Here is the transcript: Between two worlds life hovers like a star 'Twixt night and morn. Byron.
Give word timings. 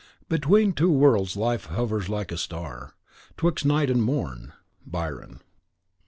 Between 0.27 0.73
two 0.73 0.89
worlds 0.91 1.37
life 1.37 1.65
hovers 1.67 2.09
like 2.09 2.31
a 2.31 2.37
star 2.39 2.95
'Twixt 3.37 3.67
night 3.67 3.87
and 3.91 4.01
morn. 4.01 4.51
Byron. 4.83 5.41